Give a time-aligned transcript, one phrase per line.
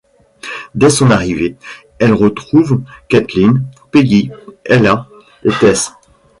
[0.73, 1.57] Dès son arrivée,
[1.99, 3.61] elle retrouve Caitlyn,
[3.91, 4.31] Peggy,
[4.65, 5.07] Ella
[5.43, 5.91] et Tess.